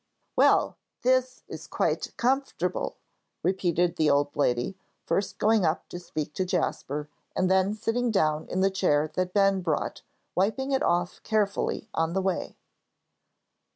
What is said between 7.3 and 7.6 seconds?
and